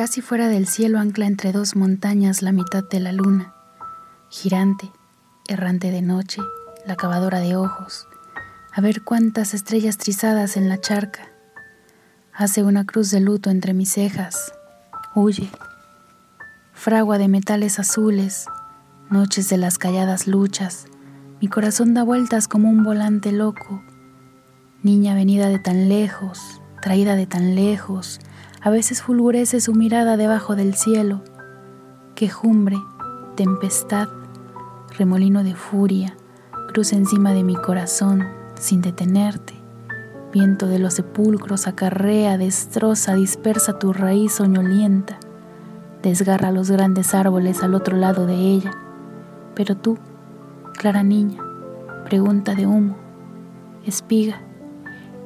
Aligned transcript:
Casi 0.00 0.22
fuera 0.22 0.48
del 0.48 0.66
cielo 0.66 0.98
ancla 0.98 1.26
entre 1.26 1.52
dos 1.52 1.76
montañas 1.76 2.40
la 2.40 2.52
mitad 2.52 2.82
de 2.82 3.00
la 3.00 3.12
luna, 3.12 3.52
girante, 4.30 4.90
errante 5.46 5.90
de 5.90 6.00
noche, 6.00 6.40
la 6.86 6.96
cavadora 6.96 7.38
de 7.38 7.54
ojos, 7.54 8.08
a 8.72 8.80
ver 8.80 9.02
cuántas 9.02 9.52
estrellas 9.52 9.98
trizadas 9.98 10.56
en 10.56 10.70
la 10.70 10.80
charca. 10.80 11.28
Hace 12.32 12.62
una 12.62 12.86
cruz 12.86 13.10
de 13.10 13.20
luto 13.20 13.50
entre 13.50 13.74
mis 13.74 13.92
cejas, 13.92 14.54
huye. 15.14 15.50
Fragua 16.72 17.18
de 17.18 17.28
metales 17.28 17.78
azules, 17.78 18.46
noches 19.10 19.50
de 19.50 19.58
las 19.58 19.76
calladas 19.76 20.26
luchas, 20.26 20.86
mi 21.42 21.48
corazón 21.48 21.92
da 21.92 22.04
vueltas 22.04 22.48
como 22.48 22.70
un 22.70 22.84
volante 22.84 23.32
loco. 23.32 23.82
Niña 24.82 25.14
venida 25.14 25.50
de 25.50 25.58
tan 25.58 25.90
lejos, 25.90 26.62
traída 26.80 27.16
de 27.16 27.26
tan 27.26 27.54
lejos, 27.54 28.18
a 28.62 28.70
veces 28.70 29.02
fulgurece 29.02 29.60
su 29.60 29.74
mirada 29.74 30.16
debajo 30.16 30.54
del 30.54 30.74
cielo. 30.74 31.22
Quejumbre, 32.14 32.76
tempestad, 33.34 34.08
remolino 34.98 35.42
de 35.42 35.54
furia, 35.54 36.16
cruza 36.72 36.96
encima 36.96 37.32
de 37.32 37.42
mi 37.42 37.56
corazón 37.56 38.26
sin 38.54 38.82
detenerte. 38.82 39.54
Viento 40.32 40.66
de 40.66 40.78
los 40.78 40.94
sepulcros 40.94 41.66
acarrea, 41.66 42.36
destroza, 42.36 43.14
dispersa 43.14 43.78
tu 43.78 43.92
raíz 43.92 44.34
soñolienta, 44.34 45.18
desgarra 46.02 46.52
los 46.52 46.70
grandes 46.70 47.14
árboles 47.14 47.62
al 47.62 47.74
otro 47.74 47.96
lado 47.96 48.26
de 48.26 48.34
ella. 48.34 48.72
Pero 49.54 49.76
tú, 49.76 49.98
clara 50.78 51.02
niña, 51.02 51.42
pregunta 52.04 52.54
de 52.54 52.66
humo, 52.66 52.96
espiga, 53.86 54.42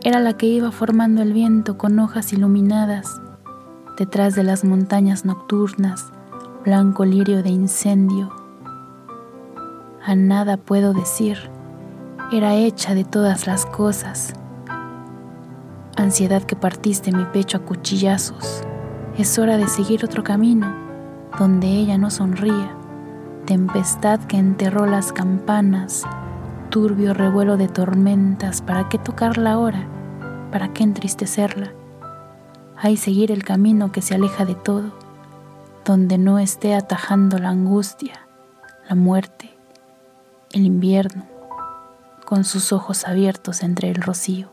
era 0.05 0.21
la 0.21 0.37
que 0.37 0.47
iba 0.47 0.71
formando 0.71 1.23
el 1.23 1.33
viento 1.33 1.77
con 1.77 1.99
hojas 1.99 2.33
iluminadas, 2.33 3.21
detrás 3.97 4.35
de 4.35 4.43
las 4.43 4.65
montañas 4.65 5.25
nocturnas, 5.25 6.13
blanco 6.65 7.05
lirio 7.05 7.43
de 7.43 7.51
incendio. 7.51 8.31
A 10.05 10.15
nada 10.15 10.57
puedo 10.57 10.93
decir, 10.93 11.39
era 12.33 12.55
hecha 12.55 12.95
de 12.95 13.05
todas 13.05 13.47
las 13.47 13.67
cosas. 13.67 14.35
Ansiedad 15.97 16.43
que 16.43 16.57
partiste 16.57 17.13
mi 17.13 17.25
pecho 17.27 17.59
a 17.59 17.61
cuchillazos, 17.61 18.63
es 19.17 19.39
hora 19.39 19.57
de 19.57 19.69
seguir 19.69 20.05
otro 20.05 20.25
camino 20.25 20.85
donde 21.39 21.69
ella 21.69 21.99
no 21.99 22.11
sonría. 22.11 22.77
Tempestad 23.45 24.21
que 24.21 24.39
enterró 24.39 24.87
las 24.87 25.13
campanas, 25.13 26.05
turbio 26.71 27.13
revuelo 27.15 27.57
de 27.57 27.69
tormentas, 27.69 28.63
¿para 28.63 28.89
qué 28.89 28.99
tocarla 28.99 29.53
ahora? 29.53 29.87
¿Para 30.51 30.73
qué 30.73 30.83
entristecerla? 30.83 31.73
Hay 32.85 32.99
seguir 32.99 33.33
el 33.33 33.45
camino 33.45 33.93
que 33.93 34.03
se 34.03 34.15
aleja 34.15 34.45
de 34.45 34.55
todo, 34.55 34.93
donde 35.87 36.19
no 36.19 36.39
esté 36.39 36.75
atajando 36.75 37.39
la 37.39 37.49
angustia, 37.49 38.27
la 38.87 38.95
muerte, 38.95 39.57
el 40.53 40.67
invierno, 40.67 41.25
con 42.27 42.45
sus 42.45 42.75
ojos 42.75 43.07
abiertos 43.07 43.63
entre 43.63 43.89
el 43.89 43.95
rocío. 43.95 44.51